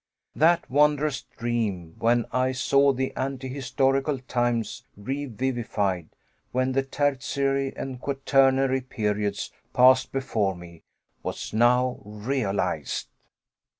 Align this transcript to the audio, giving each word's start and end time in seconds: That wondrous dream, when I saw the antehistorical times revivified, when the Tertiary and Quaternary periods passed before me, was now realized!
That 0.35 0.67
wondrous 0.67 1.21
dream, 1.21 1.93
when 1.99 2.25
I 2.31 2.53
saw 2.53 2.91
the 2.91 3.13
antehistorical 3.15 4.25
times 4.27 4.83
revivified, 4.97 6.09
when 6.51 6.71
the 6.71 6.81
Tertiary 6.81 7.71
and 7.75 8.01
Quaternary 8.01 8.81
periods 8.81 9.51
passed 9.73 10.11
before 10.11 10.55
me, 10.55 10.81
was 11.21 11.53
now 11.53 11.99
realized! 12.03 13.09